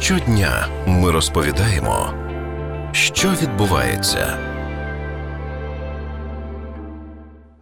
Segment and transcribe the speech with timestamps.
[0.00, 2.14] Щодня ми розповідаємо,
[2.92, 4.38] що відбувається.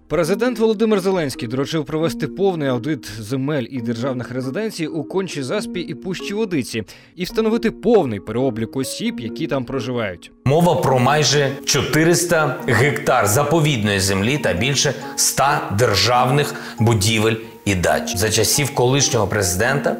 [0.09, 5.95] Президент Володимир Зеленський доручив провести повний аудит земель і державних резиденцій у кончі заспі і
[5.95, 6.83] пущі водиці
[7.17, 10.32] і встановити повний переоблік осіб, які там проживають.
[10.44, 15.44] Мова про майже 400 гектар заповідної землі та більше 100
[15.78, 19.96] державних будівель і дач за часів колишнього президента.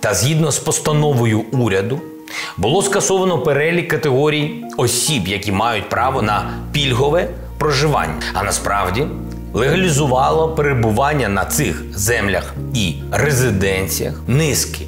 [0.00, 2.00] Та згідно з постановою уряду
[2.56, 8.14] було скасовано перелік категорій осіб, які мають право на пільгове проживання.
[8.32, 9.06] А насправді
[9.52, 14.86] легалізувало перебування на цих землях і резиденціях низки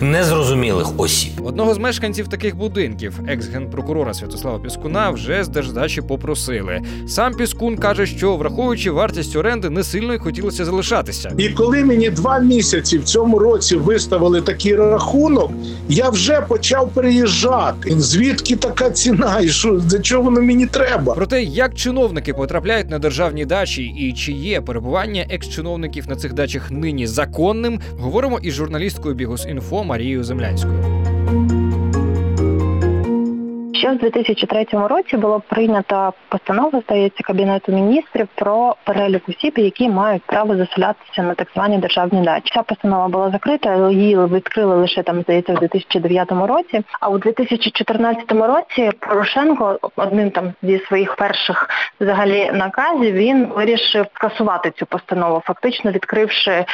[0.00, 1.32] незрозумілих осіб.
[1.44, 6.80] Одного з мешканців таких будинків, екс-генпрокурора Святослава Піскуна, вже з держдачі попросили.
[7.08, 11.32] Сам Піскун каже, що враховуючи вартість оренди, не сильно й хотілося залишатися.
[11.38, 15.50] І коли мені два місяці в цьому році виставили такий рахунок,
[15.88, 18.00] я вже почав переїжджати.
[18.00, 19.40] Звідки така ціна?
[19.40, 21.14] І що для чого воно мені треба?
[21.14, 26.32] Про те, як чиновники потрапляють на державні дачі і чи є перебування екс-чиновників на цих
[26.32, 30.84] дачах нині законним, говоримо із журналісткою Бігус.Інфо Марією Землянською.
[33.82, 40.22] Ще в 2003 році було прийнято постанова, здається, Кабінету міністрів про перелік осіб, які мають
[40.22, 42.52] право заселятися на так звані державні дачі.
[42.54, 46.82] Ця постанова була закрита, її відкрили лише там, здається, в 2009 році.
[47.00, 51.68] А у 2014 році Порошенко одним там зі своїх перших
[52.00, 56.66] взагалі наказів він вирішив скасувати цю постанову, фактично відкривши е,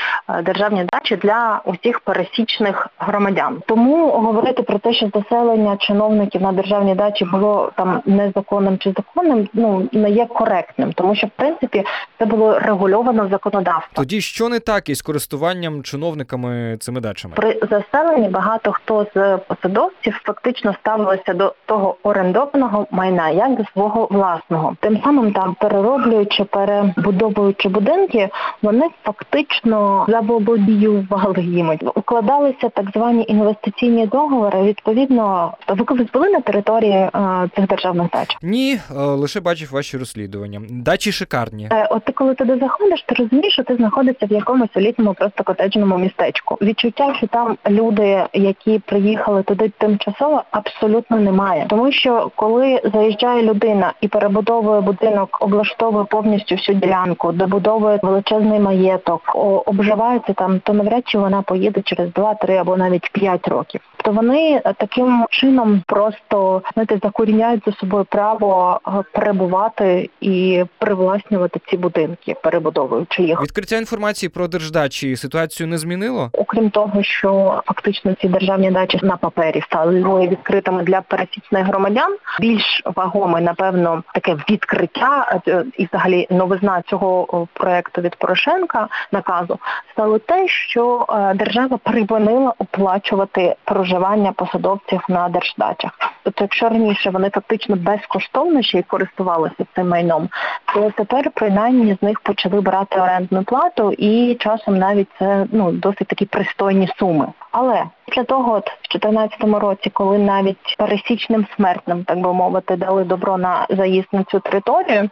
[0.43, 3.63] державні дачі для усіх пересічних громадян.
[3.67, 9.49] Тому говорити про те, що заселення чиновників на державні дачі було там незаконним чи законним,
[9.53, 11.85] ну не є коректним, тому що в принципі
[12.19, 13.95] це було регульовано законодавством.
[13.95, 17.35] Тоді що не так із користуванням чиновниками цими дачами?
[17.37, 24.09] При заселенні багато хто з посадовців фактично ставилися до того орендованого майна як до свого
[24.11, 24.77] власного.
[24.81, 28.29] Тим самим там перероблюючи, перебудовуючи будинки,
[28.63, 31.79] вони фактично заволодіювали їм.
[31.95, 34.63] Укладалися так звані інвестиційні договори.
[34.63, 38.37] Відповідно, ви колись були на території е, цих державних дач.
[38.43, 40.61] Ні, е, лише бачив ваші розслідування.
[40.71, 41.69] Дачі шикарні.
[41.73, 45.45] Е, От ти коли туди заходиш, ти розумієш, що ти знаходишся в якомусь елітному просто
[45.45, 46.59] котеджному містечку.
[46.63, 51.67] Відчуття, що там люди, які приїхали туди тимчасово, абсолютно немає.
[51.69, 59.21] Тому що коли заїжджає людина і перебудовує будинок, облаштовує повністю всю ділянку, добудовує величезний маєток,
[59.67, 63.81] обживається там, то навряд чи вона поїде через 2-3 або навіть 5 років.
[64.05, 71.61] То вони е, таким чином просто знаєте, закоріняють за собою право е, перебувати і привласнювати
[71.71, 73.43] ці будинки, перебудовуючи їх.
[73.43, 76.31] Відкриття інформації про держдачі ситуацію не змінило?
[76.33, 82.83] Окрім того, що фактично ці державні дачі на папері стали відкритими для пересічних громадян, більш
[82.85, 89.59] вагоме, напевно, таке відкриття е, і взагалі новизна цього о, проекту від Порошенка наказу
[89.93, 95.93] стало те, що е, держава припинила оплачувати проживання посадовців на держдачах.
[96.29, 100.29] Тобто, якщо раніше вони фактично безкоштовно ще й користувалися цим майном,
[100.75, 106.09] то тепер принаймні з них почали брати орендну плату і часом навіть це ну досить
[106.09, 107.27] такі пристойні суми.
[107.53, 113.05] Але після того, от в 2014 році, коли навіть пересічним смертним, так би мовити, дали
[113.05, 115.11] добро на заїзд на цю територію,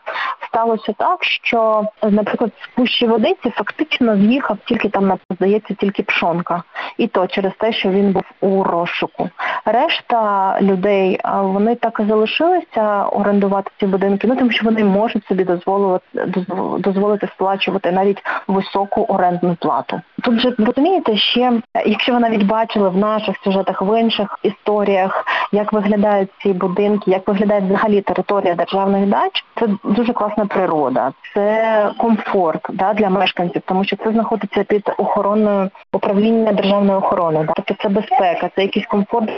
[0.49, 6.63] сталося так, що, наприклад, з пущі водиці фактично з'їхав тільки там, здається, тільки пшонка.
[6.99, 9.31] І то через те, що він був у розшуку.
[9.69, 15.45] Решта людей, вони так і залишилися орендувати ці будинки, ну тому що вони можуть собі
[15.45, 16.07] дозволити
[16.79, 20.01] дозволити сплачувати навіть високу орендну плату.
[20.23, 21.53] Тут же розумієте, ще
[21.87, 27.29] якщо ви навіть бачили в наших сюжетах, в інших історіях, як виглядають ці будинки, як
[27.29, 33.85] виглядає взагалі територія державних дач, це дуже класна природа, це комфорт да, для мешканців, тому
[33.85, 37.45] що це знаходиться під охороною управління державної охорони.
[37.45, 37.53] Да?
[37.57, 39.31] Тобто це безпека, це якийсь комфорт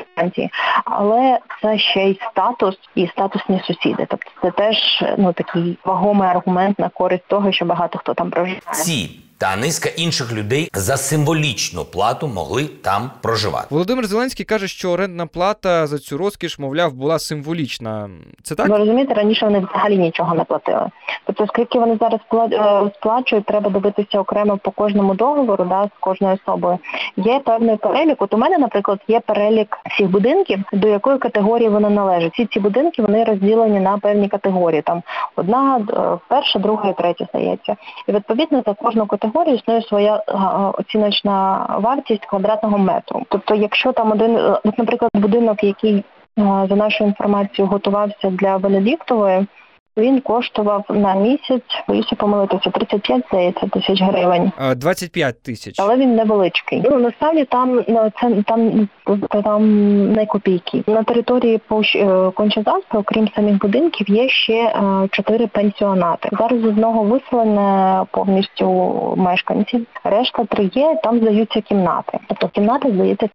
[0.85, 4.07] але це ще й статус і статусні сусіди.
[4.11, 8.61] Тобто це теж ну такий вагомий аргумент на користь того, що багато хто там проживає.
[8.73, 13.67] Ці та низка інших людей за символічну плату могли там проживати.
[13.71, 18.11] Володимир Зеленський каже, що орендна плата за цю розкіш, мовляв, була символічна.
[18.43, 18.69] Це так?
[18.69, 20.87] Ви розумієте, раніше вони взагалі нічого не платили.
[21.25, 22.21] Тобто, скільки вони зараз
[22.53, 26.79] е, сплачують, треба дивитися окремо по кожному договору, да, з кожною особою.
[27.17, 28.23] Є певний перелік.
[28.23, 32.33] От у мене, наприклад, є перелік всіх будинків, до якої категорії вони належать.
[32.33, 34.83] Всі ці будинки вони розділені на певні категорії.
[34.83, 35.03] Там
[35.37, 35.81] одна,
[36.29, 37.77] перша, друга і третя здається.
[38.07, 40.17] І відповідно за кожну категорію категорій існує своя
[40.79, 43.27] оціночна вартість квадратного метру.
[43.29, 46.05] Тобто, якщо там один, е, от, наприклад, будинок, який
[46.37, 49.47] за нашою інформацією готувався для Венедіктової,
[49.99, 54.53] він коштував на місяць, боюся помилитися, 35 здається, тисяч гривень.
[54.77, 55.75] 25 тисяч.
[55.79, 56.83] Але він невеличкий.
[56.91, 58.89] Ну насправді там ну, це там,
[59.45, 60.85] там не копійки.
[60.87, 61.61] На території
[61.97, 62.33] е,
[62.93, 66.29] окрім самих будинків, є ще е, чотири пенсіонати.
[66.39, 68.69] Зараз з одного виселене повністю
[69.17, 69.81] мешканці.
[70.05, 71.01] Решта три є.
[71.03, 72.19] Там здаються кімнати.
[72.29, 73.29] Тобто кімнати здається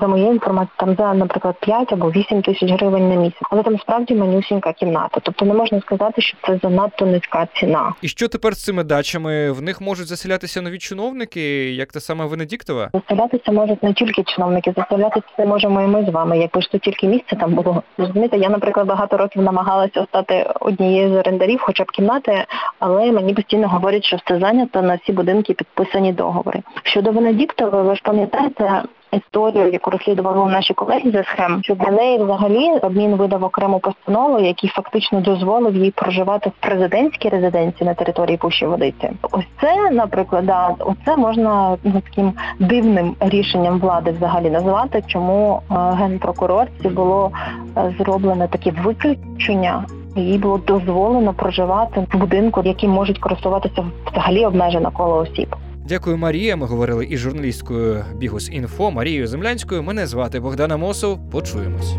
[0.00, 3.42] за моєю інформацією, там за, наприклад, 5 або 8 тисяч гривень на місяць.
[3.50, 5.20] Але там справді манюсінька кімната.
[5.22, 7.94] Тобто не можна сказати, що це занадто низька ціна.
[8.02, 9.50] І що тепер з цими дачами?
[9.50, 12.90] В них можуть заселятися нові чиновники, як та сама Венедіктова?
[12.94, 17.06] Заселятися можуть не тільки чиновники, заселятися можемо і ми з вами, якби ж то тільки
[17.06, 17.82] місце там було.
[17.98, 22.44] Розумієте, я, наприклад, багато років намагалася стати однією з орендарів, хоча б кімнати,
[22.78, 26.62] але мені постійно говорять, що все зайнято, на всі будинки підписані договори.
[26.82, 32.18] Щодо Венедіктової, ви ж пам'ятаєте, історію, яку розслідували наші колеги за схем, що для неї
[32.18, 38.36] взагалі Кабмін видав окрему постанову, який фактично дозволив їй проживати в президентській резиденції на території
[38.36, 39.10] Пущі Водиці.
[39.32, 45.74] Ось це, наприклад, да, оце можна ну, таким дивним рішенням влади взагалі назвати, чому е,
[45.74, 47.30] генпрокурорці було
[47.76, 49.84] е, зроблено таке виключення.
[50.16, 55.56] Їй було дозволено проживати в будинку, яким можуть користуватися взагалі обмежено коло осіб.
[55.88, 56.56] Дякую, Марія.
[56.56, 59.82] Ми говорили із журналісткою Бігус Інфо Марією Землянською.
[59.82, 61.30] Мене звати Богдана Мосов.
[61.30, 61.94] Почуємось.